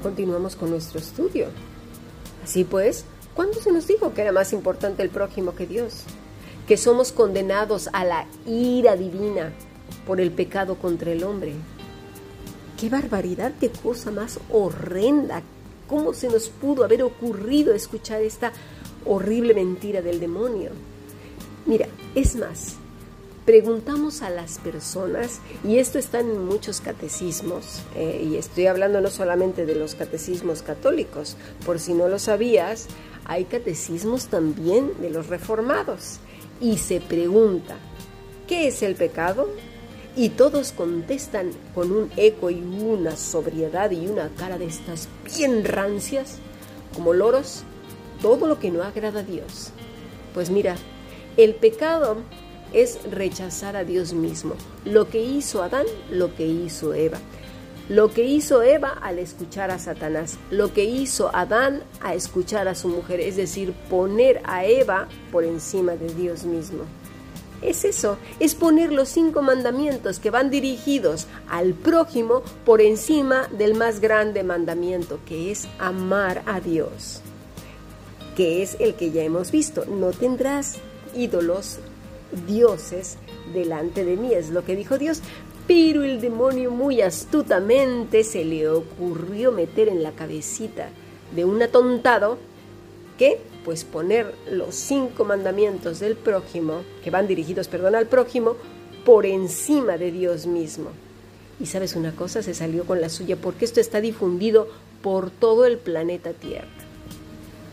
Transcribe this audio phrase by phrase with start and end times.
[0.00, 1.46] Continuamos con nuestro estudio.
[2.44, 3.04] Así pues,
[3.34, 6.02] ¿cuándo se nos dijo que era más importante el prójimo que Dios?
[6.66, 9.52] Que somos condenados a la ira divina
[10.06, 11.52] por el pecado contra el hombre.
[12.78, 15.42] ¡Qué barbaridad, qué cosa más horrenda!
[15.88, 18.52] ¿Cómo se nos pudo haber ocurrido escuchar esta
[19.06, 20.70] horrible mentira del demonio?
[21.66, 22.76] Mira, es más,
[23.48, 29.08] preguntamos a las personas, y esto está en muchos catecismos, eh, y estoy hablando no
[29.08, 32.88] solamente de los catecismos católicos, por si no lo sabías,
[33.24, 36.18] hay catecismos también de los reformados,
[36.60, 37.78] y se pregunta,
[38.46, 39.48] ¿qué es el pecado?
[40.14, 45.64] Y todos contestan con un eco y una sobriedad y una cara de estas bien
[45.64, 46.36] rancias,
[46.94, 47.62] como loros,
[48.20, 49.70] todo lo que no agrada a Dios.
[50.34, 50.76] Pues mira,
[51.38, 52.18] el pecado
[52.72, 54.54] es rechazar a Dios mismo.
[54.84, 57.18] Lo que hizo Adán, lo que hizo Eva.
[57.88, 62.74] Lo que hizo Eva al escuchar a Satanás, lo que hizo Adán a escuchar a
[62.74, 66.84] su mujer, es decir, poner a Eva por encima de Dios mismo.
[67.62, 73.74] Es eso, es poner los cinco mandamientos que van dirigidos al prójimo por encima del
[73.74, 77.22] más grande mandamiento, que es amar a Dios,
[78.36, 79.86] que es el que ya hemos visto.
[79.86, 80.76] No tendrás
[81.16, 81.78] ídolos
[82.46, 83.16] dioses
[83.52, 85.22] delante de mí, es lo que dijo Dios.
[85.66, 90.88] Pero el demonio muy astutamente se le ocurrió meter en la cabecita
[91.34, 92.38] de un atontado
[93.18, 98.56] que pues poner los cinco mandamientos del prójimo, que van dirigidos, perdón, al prójimo,
[99.04, 100.90] por encima de Dios mismo.
[101.60, 104.68] Y sabes una cosa, se salió con la suya porque esto está difundido
[105.02, 106.77] por todo el planeta Tierra.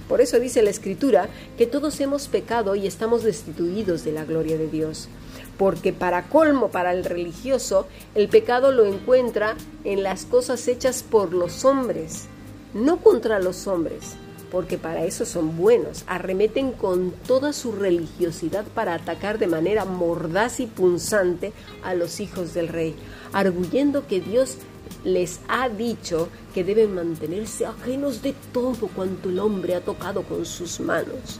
[0.07, 4.57] Por eso dice la Escritura que todos hemos pecado y estamos destituidos de la gloria
[4.57, 5.09] de Dios.
[5.57, 11.33] Porque para colmo, para el religioso, el pecado lo encuentra en las cosas hechas por
[11.33, 12.25] los hombres,
[12.73, 14.15] no contra los hombres,
[14.51, 16.03] porque para eso son buenos.
[16.07, 21.51] Arremeten con toda su religiosidad para atacar de manera mordaz y punzante
[21.83, 22.95] a los hijos del rey,
[23.33, 24.57] arguyendo que Dios
[25.03, 30.45] les ha dicho que deben mantenerse ajenos de todo cuanto el hombre ha tocado con
[30.45, 31.39] sus manos.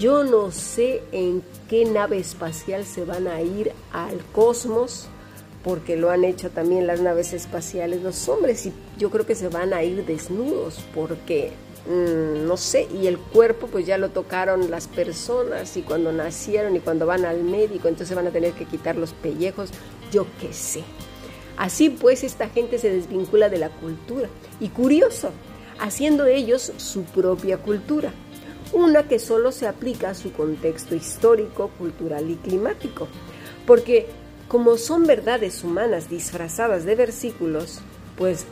[0.00, 5.06] Yo no sé en qué nave espacial se van a ir al cosmos,
[5.62, 9.48] porque lo han hecho también las naves espaciales los hombres, y yo creo que se
[9.48, 11.52] van a ir desnudos, porque
[11.88, 16.74] mm, no sé, y el cuerpo pues ya lo tocaron las personas, y cuando nacieron
[16.74, 19.70] y cuando van al médico, entonces van a tener que quitar los pellejos,
[20.10, 20.82] yo qué sé.
[21.56, 24.28] Así pues, esta gente se desvincula de la cultura.
[24.60, 25.30] Y curioso,
[25.78, 28.12] haciendo ellos su propia cultura,
[28.72, 33.08] una que solo se aplica a su contexto histórico, cultural y climático.
[33.66, 34.06] Porque
[34.48, 37.80] como son verdades humanas disfrazadas de versículos,
[38.16, 38.44] pues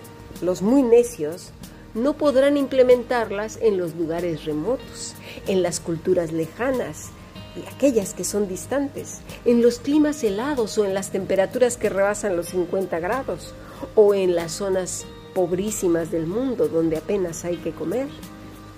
[0.43, 1.53] los muy necios
[1.95, 5.15] no podrán implementarlas en los lugares remotos,
[5.47, 7.11] en las culturas lejanas,
[7.57, 12.37] y aquellas que son distantes, en los climas helados o en las temperaturas que rebasan
[12.37, 13.55] los 50 grados,
[13.95, 15.05] o en las zonas
[15.35, 18.07] pobrísimas del mundo donde apenas hay que comer.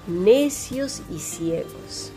[0.07, 2.11] Necios y ciegos.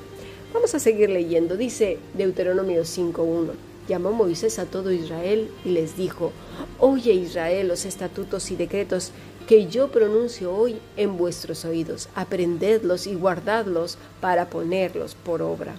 [0.54, 1.58] Vamos a seguir leyendo.
[1.58, 3.52] Dice Deuteronomio 5.1.
[3.88, 6.32] Llamó Moisés a todo Israel y les dijo,
[6.80, 9.12] Oye Israel los estatutos y decretos
[9.48, 12.08] que yo pronuncio hoy en vuestros oídos.
[12.16, 15.76] Aprendedlos y guardadlos para ponerlos por obra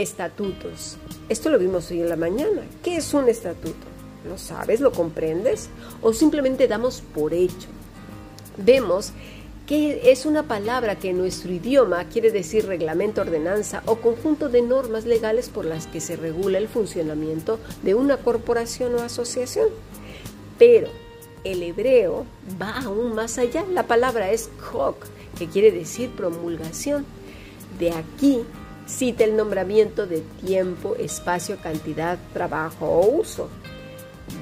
[0.00, 0.96] estatutos.
[1.28, 2.62] Esto lo vimos hoy en la mañana.
[2.82, 3.86] ¿Qué es un estatuto?
[4.26, 4.80] ¿Lo sabes?
[4.80, 5.68] ¿Lo comprendes?
[6.00, 7.68] ¿O simplemente damos por hecho?
[8.56, 9.12] Vemos
[9.66, 14.62] que es una palabra que en nuestro idioma quiere decir reglamento, ordenanza o conjunto de
[14.62, 19.68] normas legales por las que se regula el funcionamiento de una corporación o asociación.
[20.58, 20.88] Pero
[21.44, 22.24] el hebreo
[22.60, 23.64] va aún más allá.
[23.72, 24.96] La palabra es kok,
[25.38, 27.04] que quiere decir promulgación.
[27.78, 28.44] De aquí
[28.86, 33.48] cita el nombramiento de tiempo, espacio, cantidad, trabajo o uso.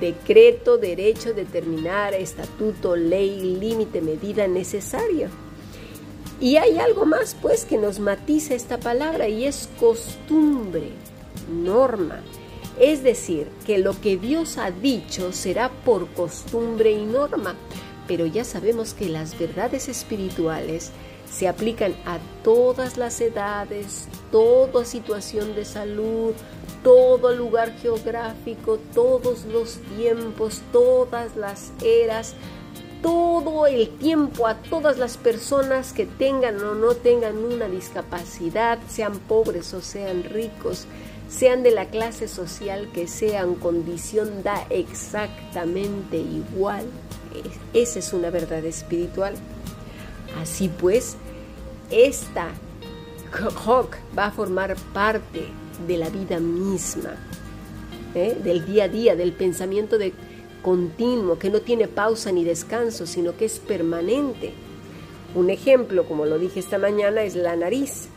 [0.00, 5.28] Decreto, derecho, determinar, estatuto, ley, límite, medida necesaria.
[6.40, 10.90] Y hay algo más, pues, que nos matiza esta palabra y es costumbre,
[11.52, 12.20] norma.
[12.78, 17.56] Es decir, que lo que Dios ha dicho será por costumbre y norma.
[18.08, 20.92] Pero ya sabemos que las verdades espirituales
[21.30, 26.32] se aplican a todas las edades, toda situación de salud,
[26.82, 32.34] todo lugar geográfico, todos los tiempos, todas las eras,
[33.02, 39.18] todo el tiempo a todas las personas que tengan o no tengan una discapacidad, sean
[39.20, 40.86] pobres o sean ricos,
[41.28, 46.86] sean de la clase social que sean, condición da exactamente igual.
[47.72, 49.34] Esa es una verdad espiritual.
[50.40, 51.16] Así pues,
[51.90, 52.48] esta
[53.32, 55.44] Hawk va a formar parte
[55.86, 57.14] de la vida misma,
[58.14, 58.36] ¿eh?
[58.42, 60.14] del día a día, del pensamiento de
[60.62, 64.52] continuo, que no tiene pausa ni descanso, sino que es permanente.
[65.34, 68.08] Un ejemplo, como lo dije esta mañana, es la nariz.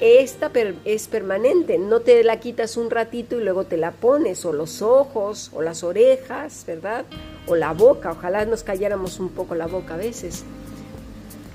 [0.00, 0.50] Esta
[0.84, 4.82] es permanente, no te la quitas un ratito y luego te la pones, o los
[4.82, 7.04] ojos, o las orejas, ¿verdad?
[7.46, 10.44] O la boca, ojalá nos calláramos un poco la boca a veces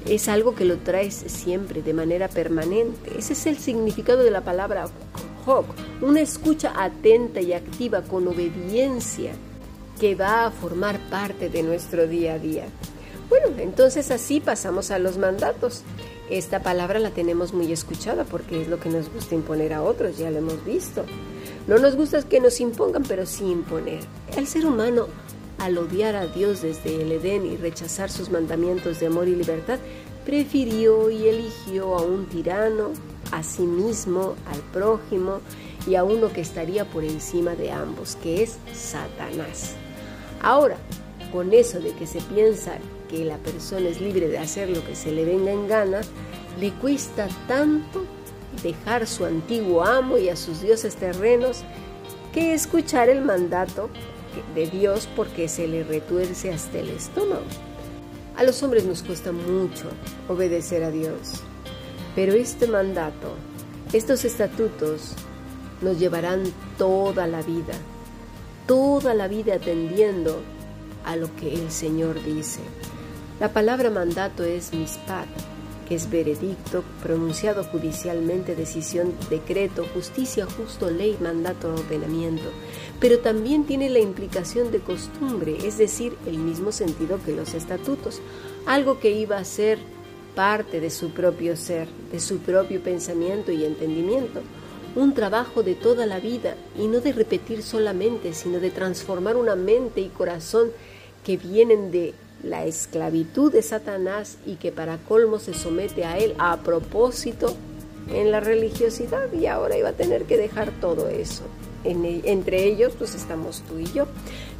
[0.05, 3.17] es algo que lo traes siempre, de manera permanente.
[3.17, 4.85] Ese es el significado de la palabra
[5.45, 5.65] hok,
[6.01, 9.31] una escucha atenta y activa con obediencia
[9.99, 12.65] que va a formar parte de nuestro día a día.
[13.29, 15.83] Bueno, entonces así pasamos a los mandatos.
[16.29, 20.17] Esta palabra la tenemos muy escuchada porque es lo que nos gusta imponer a otros,
[20.17, 21.05] ya lo hemos visto.
[21.67, 23.99] No nos gusta que nos impongan, pero sí imponer.
[24.35, 25.07] El ser humano
[25.59, 29.79] al odiar a Dios desde el Edén y rechazar sus mandamientos de amor y libertad,
[30.25, 32.91] prefirió y eligió a un tirano,
[33.31, 35.39] a sí mismo, al prójimo
[35.87, 39.75] y a uno que estaría por encima de ambos, que es Satanás.
[40.41, 40.77] Ahora,
[41.31, 42.77] con eso de que se piensa
[43.09, 46.01] que la persona es libre de hacer lo que se le venga en gana,
[46.59, 48.05] le cuesta tanto
[48.63, 51.63] dejar su antiguo amo y a sus dioses terrenos
[52.33, 53.89] que escuchar el mandato
[54.55, 57.43] de Dios porque se le retuerce hasta el estómago.
[58.35, 59.89] A los hombres nos cuesta mucho
[60.27, 61.41] obedecer a Dios,
[62.15, 63.33] pero este mandato,
[63.91, 65.13] estos estatutos,
[65.81, 66.43] nos llevarán
[66.77, 67.73] toda la vida,
[68.67, 70.41] toda la vida atendiendo
[71.05, 72.59] a lo que el Señor dice.
[73.39, 75.27] La palabra mandato es mispat,
[75.89, 82.49] es veredicto, pronunciado judicialmente, decisión, decreto, justicia, justo, ley, mandato, ordenamiento.
[82.99, 88.21] Pero también tiene la implicación de costumbre, es decir, el mismo sentido que los estatutos,
[88.65, 89.79] algo que iba a ser
[90.35, 94.41] parte de su propio ser, de su propio pensamiento y entendimiento.
[94.95, 99.55] Un trabajo de toda la vida y no de repetir solamente, sino de transformar una
[99.55, 100.71] mente y corazón
[101.23, 102.13] que vienen de
[102.43, 107.55] la esclavitud de Satanás y que para colmo se somete a él a propósito
[108.13, 111.43] en la religiosidad y ahora iba a tener que dejar todo eso.
[111.83, 114.07] Entre ellos pues estamos tú y yo.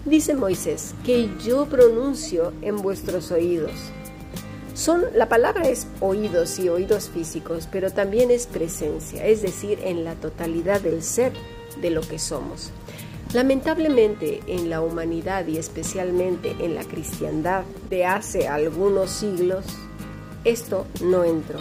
[0.06, 3.72] Dice Moisés, que yo pronuncio en vuestros oídos.
[4.74, 10.06] Son, la palabra es oídos y oídos físicos, pero también es presencia, es decir, en
[10.06, 11.34] la totalidad del ser
[11.82, 12.72] de lo que somos.
[13.34, 19.66] Lamentablemente en la humanidad y especialmente en la cristiandad de hace algunos siglos,
[20.46, 21.60] esto no entró.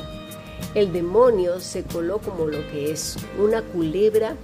[0.74, 4.34] El demonio se coló como lo que es, una culebra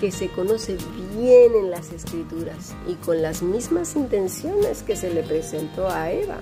[0.00, 0.76] que se conoce
[1.16, 6.38] bien en las escrituras y con las mismas intenciones que se le presentó a Eva.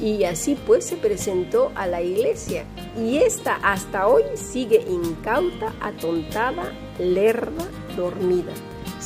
[0.00, 2.66] Y así pues se presentó a la iglesia
[2.96, 7.64] y esta hasta hoy sigue incauta, atontada, lerda,
[7.96, 8.52] dormida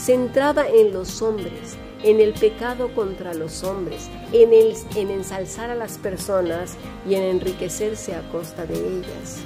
[0.05, 5.75] centrada en los hombres, en el pecado contra los hombres, en, el, en ensalzar a
[5.75, 6.75] las personas
[7.09, 9.39] y en enriquecerse a costa de ellas.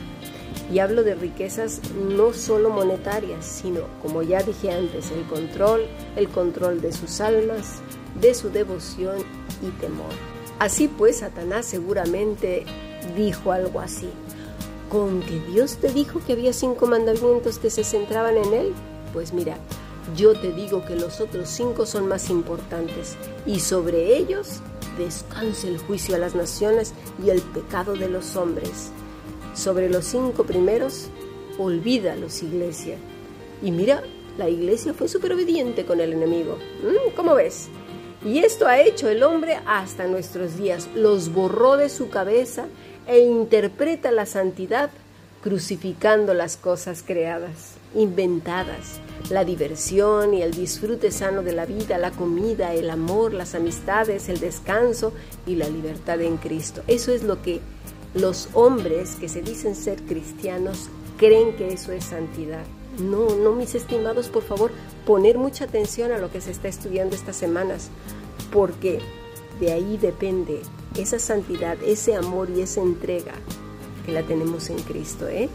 [0.72, 6.28] Y hablo de riquezas no solo monetarias, sino, como ya dije antes, el control, el
[6.28, 7.76] control de sus almas,
[8.20, 9.18] de su devoción
[9.62, 10.10] y temor.
[10.58, 12.64] Así pues, Satanás seguramente
[13.16, 14.10] dijo algo así.
[14.90, 18.72] ¿Con que Dios te dijo que había cinco mandamientos que se centraban en él?
[19.12, 19.56] Pues mira,
[20.16, 24.60] yo te digo que los otros cinco son más importantes y sobre ellos
[24.96, 28.90] descansa el juicio a las naciones y el pecado de los hombres.
[29.54, 31.08] Sobre los cinco primeros,
[31.58, 32.96] olvídalos, iglesia.
[33.62, 34.02] Y mira,
[34.36, 36.58] la iglesia fue súper obediente con el enemigo.
[36.82, 37.14] ¿Mm?
[37.16, 37.68] ¿Cómo ves?
[38.24, 40.88] Y esto ha hecho el hombre hasta nuestros días.
[40.94, 42.66] Los borró de su cabeza
[43.06, 44.90] e interpreta la santidad
[45.42, 52.10] crucificando las cosas creadas, inventadas la diversión y el disfrute sano de la vida, la
[52.10, 55.12] comida, el amor, las amistades, el descanso
[55.46, 56.82] y la libertad en Cristo.
[56.86, 57.60] Eso es lo que
[58.14, 62.64] los hombres que se dicen ser cristianos creen que eso es santidad.
[62.98, 64.72] No, no, mis estimados, por favor,
[65.06, 67.90] poner mucha atención a lo que se está estudiando estas semanas,
[68.52, 69.00] porque
[69.60, 70.62] de ahí depende
[70.96, 73.34] esa santidad, ese amor y esa entrega
[74.06, 75.48] que la tenemos en Cristo, ¿eh?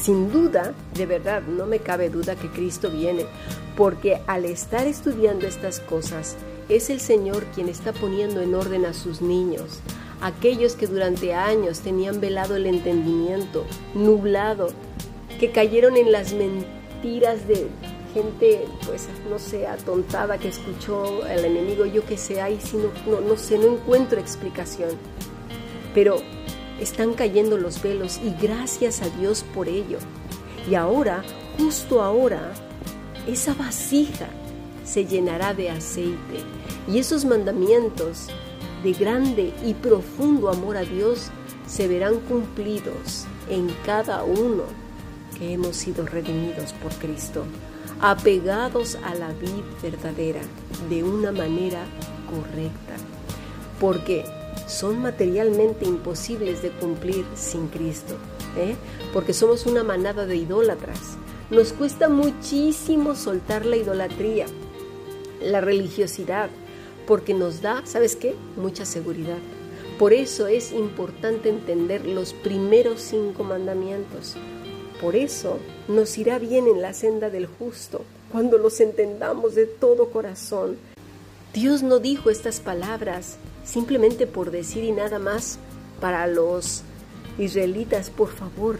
[0.00, 3.26] Sin duda, de verdad, no me cabe duda que Cristo viene,
[3.76, 6.36] porque al estar estudiando estas cosas,
[6.70, 9.80] es el Señor quien está poniendo en orden a sus niños,
[10.22, 14.68] aquellos que durante años tenían velado el entendimiento, nublado,
[15.38, 17.66] que cayeron en las mentiras de
[18.14, 23.20] gente, pues, no sé, atontada que escuchó al enemigo, yo que sé, ahí sí no,
[23.20, 24.90] no sé, no encuentro explicación.
[25.94, 26.22] Pero
[26.80, 29.98] están cayendo los velos y gracias a Dios por ello.
[30.68, 31.22] Y ahora,
[31.58, 32.52] justo ahora,
[33.26, 34.28] esa vasija
[34.84, 36.42] se llenará de aceite
[36.88, 38.28] y esos mandamientos
[38.82, 41.30] de grande y profundo amor a Dios
[41.66, 44.64] se verán cumplidos en cada uno
[45.38, 47.44] que hemos sido redimidos por Cristo,
[48.00, 50.40] apegados a la vida verdadera
[50.88, 51.84] de una manera
[52.30, 52.94] correcta,
[53.78, 54.24] porque
[54.66, 58.14] son materialmente imposibles de cumplir sin Cristo,
[58.56, 58.74] ¿eh?
[59.12, 61.16] porque somos una manada de idólatras.
[61.50, 64.46] Nos cuesta muchísimo soltar la idolatría,
[65.42, 66.48] la religiosidad,
[67.06, 68.34] porque nos da, ¿sabes qué?
[68.56, 69.38] Mucha seguridad.
[69.98, 74.36] Por eso es importante entender los primeros cinco mandamientos.
[75.00, 80.10] Por eso nos irá bien en la senda del justo, cuando los entendamos de todo
[80.10, 80.76] corazón.
[81.52, 85.58] Dios no dijo estas palabras simplemente por decir y nada más
[86.00, 86.82] para los
[87.38, 88.78] israelitas, por favor.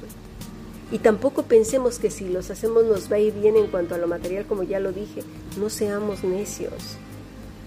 [0.92, 3.98] Y tampoco pensemos que si los hacemos nos va a ir bien en cuanto a
[3.98, 5.22] lo material, como ya lo dije.
[5.58, 6.96] No seamos necios.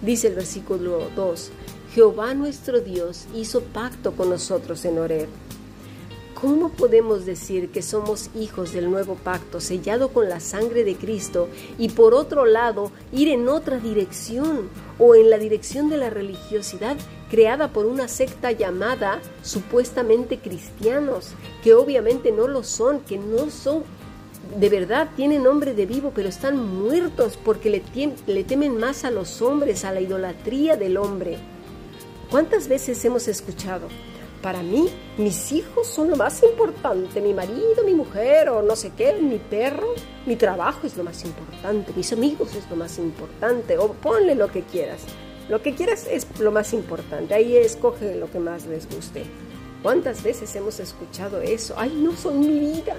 [0.01, 1.51] Dice el versículo 2,
[1.93, 5.29] Jehová nuestro Dios hizo pacto con nosotros en Horeb.
[6.33, 11.47] ¿Cómo podemos decir que somos hijos del nuevo pacto sellado con la sangre de Cristo
[11.77, 14.67] y por otro lado ir en otra dirección
[14.99, 16.97] o en la dirección de la religiosidad
[17.29, 21.31] creada por una secta llamada supuestamente cristianos,
[21.63, 23.83] que obviamente no lo son, que no son
[24.57, 27.81] de verdad tienen nombre de vivo, pero están muertos porque le,
[28.27, 31.37] le, temen más a los hombres, a la idolatría del hombre.
[32.29, 33.87] ¿Cuántas veces hemos escuchado?
[34.43, 38.91] Para mí, mis hijos son lo más importante, mi marido, mi mujer o no sé
[38.95, 39.87] qué, mi perro,
[40.25, 44.49] mi trabajo es lo más importante, mis amigos es lo más importante, o ponle lo
[44.49, 45.03] que quieras.
[45.47, 49.23] Lo que quieras es lo más importante, ahí escoge lo que más les guste.
[49.81, 51.75] ¿Cuántas veces hemos escuchado eso?
[51.77, 52.97] Ay, no son mi vida,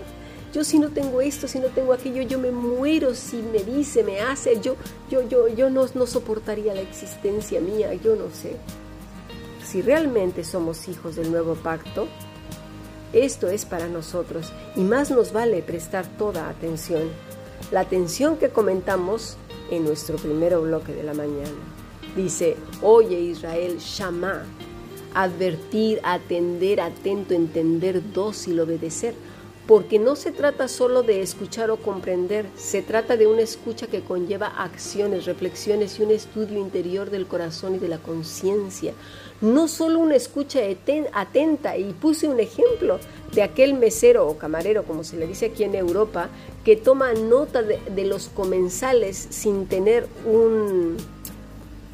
[0.54, 4.02] yo si no tengo esto, si no tengo aquello, yo me muero si me dice,
[4.02, 4.76] me hace, yo,
[5.10, 8.56] yo, yo, yo no, no soportaría la existencia mía, yo no sé.
[9.74, 12.06] Si realmente somos hijos del nuevo pacto,
[13.12, 17.10] esto es para nosotros y más nos vale prestar toda atención.
[17.72, 19.36] La atención que comentamos
[19.72, 21.50] en nuestro primer bloque de la mañana.
[22.14, 24.44] Dice, oye Israel, Shama,
[25.12, 29.16] advertir, atender, atento, entender, dócil, obedecer
[29.66, 34.02] porque no se trata solo de escuchar o comprender, se trata de una escucha que
[34.02, 38.92] conlleva acciones, reflexiones y un estudio interior del corazón y de la conciencia.
[39.44, 40.60] No solo una escucha
[41.12, 42.98] atenta, y puse un ejemplo
[43.34, 46.30] de aquel mesero o camarero, como se le dice aquí en Europa,
[46.64, 50.96] que toma nota de, los comensales sin tener un,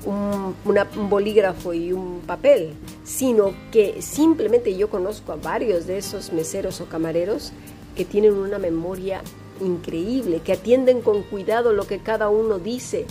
[0.06, 6.80] un, bolígrafo y un papel, sino que simplemente yo conozco a varios de esos meseros
[6.80, 7.52] o camareros
[7.96, 9.22] que tienen una memoria
[9.60, 13.06] increíble, que atienden con cuidado lo que cada uno dice,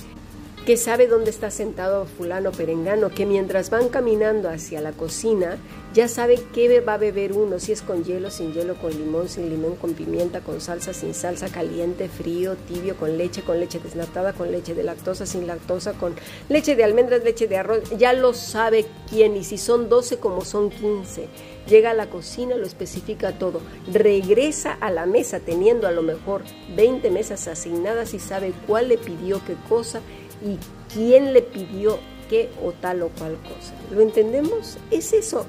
[0.70, 5.58] que sabe dónde está sentado fulano perengano, que mientras van caminando hacia la cocina
[5.96, 9.28] ya sabe qué va a beber uno, si es con hielo, sin hielo, con limón,
[9.28, 13.80] sin limón, con pimienta, con salsa, sin salsa, caliente, frío, tibio, con leche, con leche
[13.80, 16.14] desnatada, con leche de lactosa, sin lactosa, con
[16.50, 20.46] leche de almendras, leche de arroz, ya lo sabe quién y si son 12 como
[20.46, 21.28] son 15.
[21.68, 23.62] Llega a la cocina, lo especifica todo,
[23.92, 26.44] regresa a la mesa teniendo a lo mejor
[26.76, 30.02] 20 mesas asignadas y sabe cuál le pidió qué cosa
[30.44, 30.58] y
[30.94, 33.74] quién le pidió qué o tal o cual cosa.
[33.92, 34.78] ¿Lo entendemos?
[34.92, 35.46] Es eso.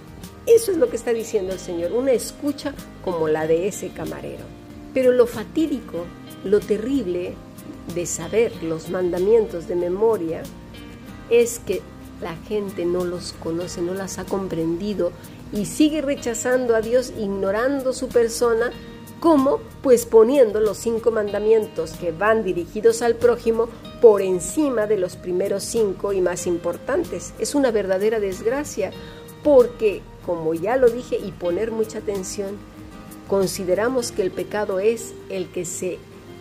[0.46, 4.44] Eso es lo que está diciendo el Señor, una escucha como la de ese camarero.
[4.94, 6.06] Pero lo fatídico,
[6.44, 7.34] lo terrible
[7.94, 10.42] de saber los mandamientos de memoria
[11.28, 11.82] es que
[12.20, 15.12] la gente no los conoce, no las ha comprendido
[15.52, 18.72] y sigue rechazando a Dios, ignorando su persona
[19.20, 19.60] ¿Cómo?
[19.82, 23.68] Pues poniendo los cinco mandamientos que van dirigidos al prójimo
[24.00, 27.34] por encima de los primeros cinco y más importantes.
[27.38, 28.92] Es una verdadera desgracia
[29.44, 32.56] porque, como ya lo dije y poner mucha atención,
[33.28, 35.98] consideramos que el pecado es el que se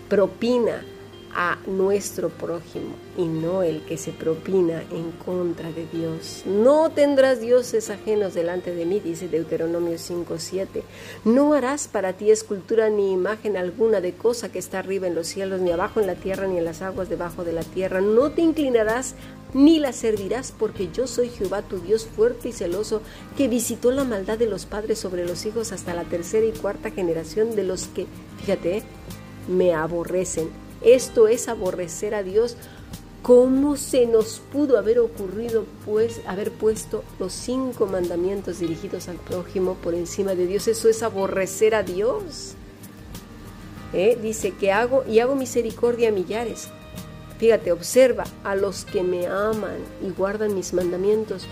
[0.07, 0.85] propina
[1.33, 6.43] a nuestro prójimo y no el que se propina en contra de Dios.
[6.45, 10.83] No tendrás dioses ajenos delante de mí, dice Deuteronomio 5:7.
[11.25, 15.27] No harás para ti escultura ni imagen alguna de cosa que está arriba en los
[15.27, 18.01] cielos, ni abajo en la tierra, ni en las aguas debajo de la tierra.
[18.01, 19.15] No te inclinarás
[19.53, 23.01] ni la servirás, porque yo soy Jehová tu Dios fuerte y celoso,
[23.35, 26.91] que visitó la maldad de los padres sobre los hijos hasta la tercera y cuarta
[26.91, 28.05] generación de los que,
[28.39, 28.83] fíjate,
[29.47, 30.49] me aborrecen
[30.81, 32.55] Esto es aborrecer a Dios.
[33.21, 39.75] ¿Cómo se nos pudo haber ocurrido pues haber puesto los cinco mandamientos dirigidos al prójimo
[39.75, 40.67] por encima de Dios?
[40.67, 42.53] Eso es aborrecer a Dios.
[43.91, 44.17] ¿Eh?
[44.21, 46.69] Dice que hago y hago misericordia a millares.
[47.39, 51.45] Fíjate, observa a los que me aman y guardan mis mandamientos.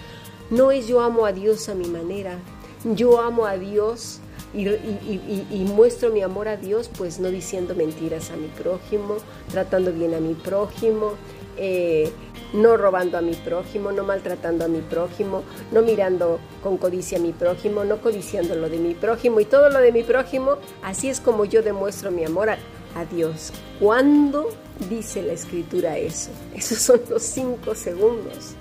[0.50, 2.40] No es yo amo a Dios a mi manera,
[2.84, 4.20] yo amo a Dios
[4.58, 9.18] y, muestro mi amor a Dios, pues no diciendo mentiras a mi prójimo,
[9.52, 11.14] tratando bien a mi prójimo,
[11.58, 12.12] eh,
[12.54, 17.22] no robando a mi prójimo, no maltratando a mi prójimo, no mirando con codicia a
[17.22, 20.58] mi prójimo, no codiciando lo de mi prójimo y todo lo de mi prójimo.
[20.82, 22.58] Así es como yo demuestro mi amor a,
[22.96, 23.52] a Dios.
[23.80, 24.50] ¿Cuándo
[24.90, 26.32] dice la escritura eso?
[26.56, 28.56] Esos son los cinco segundos.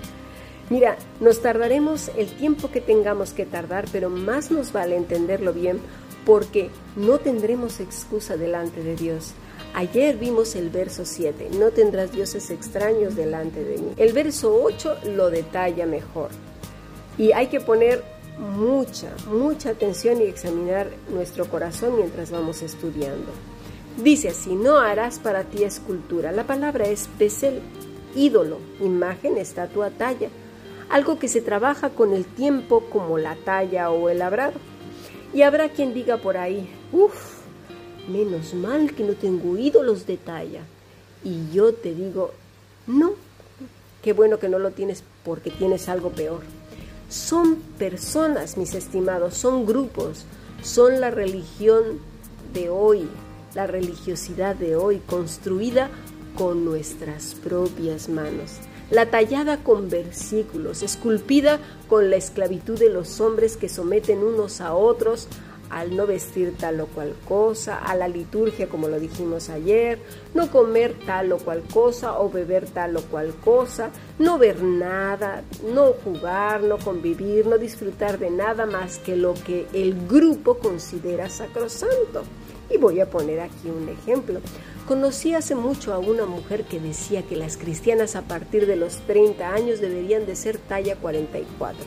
[0.68, 5.78] Mira, nos tardaremos el tiempo que tengamos que tardar, pero más nos vale entenderlo bien
[6.24, 9.34] porque no tendremos excusa delante de Dios.
[9.74, 13.92] Ayer vimos el verso 7, no tendrás dioses extraños delante de mí.
[13.96, 16.30] El verso 8 lo detalla mejor.
[17.16, 18.02] Y hay que poner
[18.38, 23.30] mucha, mucha atención y examinar nuestro corazón mientras vamos estudiando.
[24.02, 26.32] Dice así, no harás para ti escultura.
[26.32, 27.60] La palabra es pesel,
[28.16, 30.28] ídolo, imagen, estatua, talla
[30.88, 34.54] algo que se trabaja con el tiempo como la talla o el labrado.
[35.34, 37.40] Y habrá quien diga por ahí, uff,
[38.08, 40.62] menos mal que no tengo ídolos de talla.
[41.24, 42.32] Y yo te digo,
[42.86, 43.12] no,
[44.02, 46.42] qué bueno que no lo tienes porque tienes algo peor.
[47.08, 50.24] Son personas, mis estimados, son grupos,
[50.62, 52.00] son la religión
[52.52, 53.08] de hoy,
[53.54, 55.90] la religiosidad de hoy, construida
[56.36, 63.56] con nuestras propias manos la tallada con versículos, esculpida con la esclavitud de los hombres
[63.56, 65.28] que someten unos a otros
[65.70, 69.98] al no vestir tal o cual cosa, a la liturgia como lo dijimos ayer,
[70.34, 75.42] no comer tal o cual cosa o beber tal o cual cosa, no ver nada,
[75.72, 81.28] no jugar, no convivir, no disfrutar de nada más que lo que el grupo considera
[81.28, 82.22] sacrosanto.
[82.70, 84.40] Y voy a poner aquí un ejemplo.
[84.86, 88.98] Conocí hace mucho a una mujer que decía que las cristianas a partir de los
[89.06, 91.84] 30 años deberían de ser talla 44,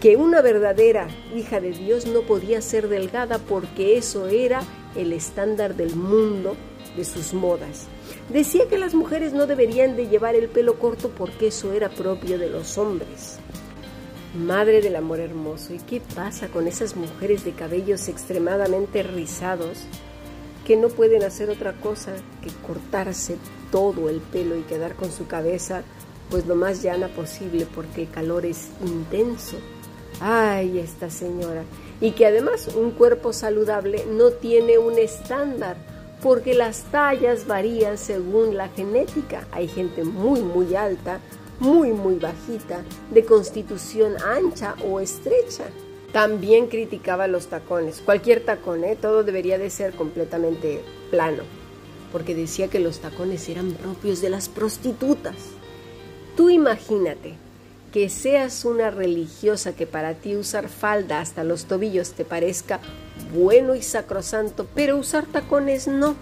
[0.00, 4.62] que una verdadera hija de Dios no podía ser delgada porque eso era
[4.96, 6.56] el estándar del mundo,
[6.96, 7.88] de sus modas.
[8.28, 12.38] Decía que las mujeres no deberían de llevar el pelo corto porque eso era propio
[12.38, 13.38] de los hombres.
[14.34, 19.84] Madre del amor hermoso, ¿y qué pasa con esas mujeres de cabellos extremadamente rizados
[20.66, 23.36] que no pueden hacer otra cosa que cortarse
[23.70, 25.84] todo el pelo y quedar con su cabeza
[26.30, 29.56] pues lo más llana posible porque el calor es intenso.
[30.20, 31.62] Ay, esta señora.
[32.00, 35.76] Y que además un cuerpo saludable no tiene un estándar
[36.22, 39.46] porque las tallas varían según la genética.
[39.52, 41.20] Hay gente muy, muy alta,
[41.60, 45.64] muy, muy bajita, de constitución ancha o estrecha.
[46.12, 48.96] También criticaba los tacones, cualquier tacón, ¿eh?
[49.00, 51.42] todo debería de ser completamente plano,
[52.12, 55.34] porque decía que los tacones eran propios de las prostitutas.
[56.36, 57.34] Tú imagínate
[57.92, 62.80] que seas una religiosa que para ti usar falda hasta los tobillos te parezca
[63.32, 66.16] bueno y sacrosanto, pero usar tacones no.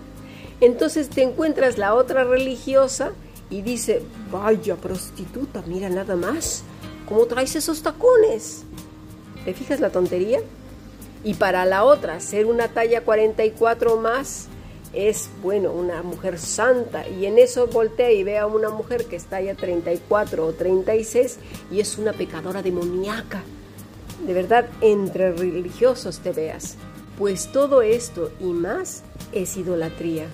[0.61, 3.13] Entonces te encuentras la otra religiosa
[3.53, 6.63] y dice, vaya prostituta, mira nada más,
[7.07, 8.63] ¿cómo traes esos tacones?
[9.45, 10.41] ¿Te fijas la tontería?
[11.23, 14.47] Y para la otra, ser una talla 44 o más
[14.95, 17.07] es, bueno, una mujer santa.
[17.07, 21.39] Y en eso voltea y ve a una mujer que está ya 34 o 36
[21.71, 23.43] y es una pecadora demoníaca.
[24.27, 26.77] De verdad, entre religiosos te veas.
[27.19, 30.27] Pues todo esto y más es idolatría.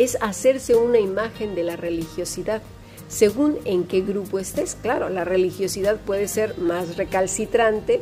[0.00, 2.62] Es hacerse una imagen de la religiosidad
[3.08, 4.74] según en qué grupo estés.
[4.80, 8.00] Claro, la religiosidad puede ser más recalcitrante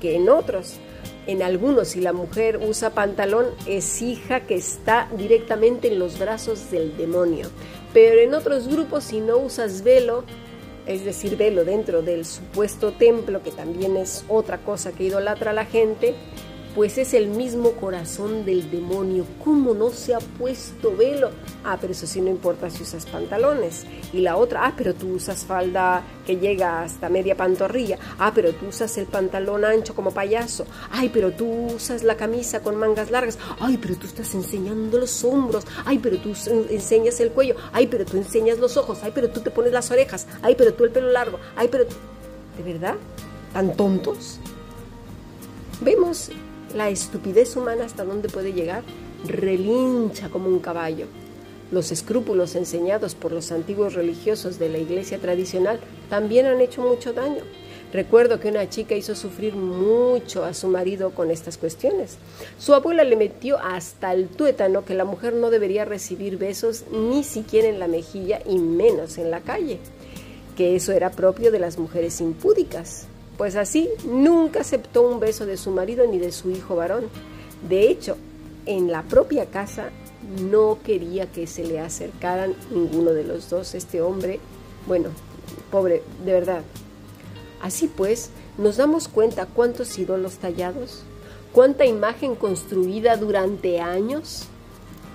[0.00, 0.80] que en otros.
[1.28, 6.72] En algunos, si la mujer usa pantalón, es hija que está directamente en los brazos
[6.72, 7.46] del demonio.
[7.92, 10.24] Pero en otros grupos, si no usas velo,
[10.86, 15.54] es decir, velo dentro del supuesto templo, que también es otra cosa que idolatra a
[15.54, 16.16] la gente,
[16.78, 19.26] pues es el mismo corazón del demonio.
[19.44, 21.32] ¿Cómo no se ha puesto velo?
[21.64, 23.84] Ah, pero eso sí no importa si usas pantalones.
[24.12, 27.98] Y la otra, ah, pero tú usas falda que llega hasta media pantorrilla.
[28.16, 30.66] Ah, pero tú usas el pantalón ancho como payaso.
[30.92, 33.40] Ay, pero tú usas la camisa con mangas largas.
[33.58, 35.64] Ay, pero tú estás enseñando los hombros.
[35.84, 36.28] Ay, pero tú
[36.70, 37.56] enseñas el cuello.
[37.72, 39.00] Ay, pero tú enseñas los ojos.
[39.02, 40.28] Ay, pero tú te pones las orejas.
[40.42, 41.40] Ay, pero tú el pelo largo.
[41.56, 41.86] Ay, pero...
[41.86, 42.94] ¿De verdad?
[43.52, 44.38] ¿Tan tontos?
[45.80, 46.30] Vemos
[46.74, 48.82] la estupidez humana hasta dónde puede llegar,
[49.26, 51.06] relincha como un caballo.
[51.70, 57.12] Los escrúpulos enseñados por los antiguos religiosos de la iglesia tradicional también han hecho mucho
[57.12, 57.42] daño.
[57.92, 62.18] Recuerdo que una chica hizo sufrir mucho a su marido con estas cuestiones.
[62.58, 67.24] Su abuela le metió hasta el tuétano que la mujer no debería recibir besos ni
[67.24, 69.78] siquiera en la mejilla y menos en la calle,
[70.56, 73.08] que eso era propio de las mujeres impúdicas.
[73.38, 77.04] Pues así nunca aceptó un beso de su marido ni de su hijo varón.
[77.66, 78.18] De hecho,
[78.66, 79.88] en la propia casa
[80.42, 83.74] no quería que se le acercaran ninguno de los dos.
[83.74, 84.40] Este hombre,
[84.86, 85.08] bueno,
[85.70, 86.62] pobre, de verdad,
[87.60, 91.02] Así pues, nos damos cuenta cuántos ídolos tallados,
[91.52, 94.44] cuánta imagen construida durante años.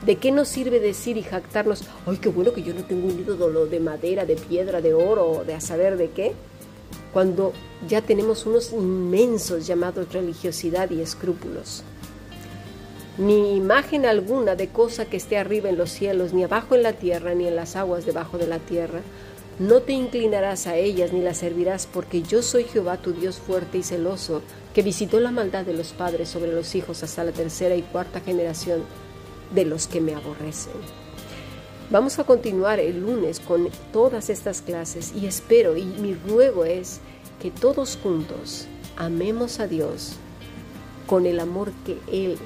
[0.06, 3.20] ¿De qué nos sirve decir y jactarnos, ay, qué bueno que yo no tengo un
[3.20, 6.34] ídolo de madera, de piedra, de oro, de a saber de qué?
[7.14, 7.54] Cuando
[7.88, 11.84] ya tenemos unos inmensos llamados religiosidad y escrúpulos.
[13.18, 16.94] Ni imagen alguna de cosa que esté arriba en los cielos, ni abajo en la
[16.94, 19.02] tierra, ni en las aguas debajo de la tierra,
[19.60, 23.78] no te inclinarás a ellas ni las servirás, porque yo soy Jehová tu Dios fuerte
[23.78, 24.42] y celoso,
[24.74, 28.20] que visitó la maldad de los padres sobre los hijos hasta la tercera y cuarta
[28.20, 28.82] generación
[29.54, 30.74] de los que me aborrecen.
[31.94, 37.02] Vamos a continuar el lunes con todas estas clases y espero y mi ruego es
[37.40, 40.14] que todos juntos amemos a Dios
[41.06, 42.40] con el amor que Él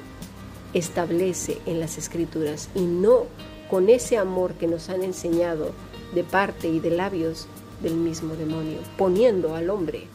[0.74, 3.24] establece en las escrituras y no
[3.70, 5.70] con ese amor que nos han enseñado
[6.14, 7.46] de parte y de labios
[7.82, 10.08] del mismo demonio, poniendo al hombre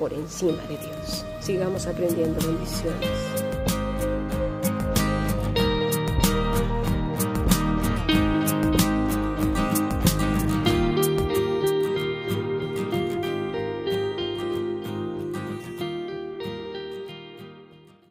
[0.00, 1.24] por encima de Dios.
[1.40, 3.29] Sigamos aprendiendo bendiciones.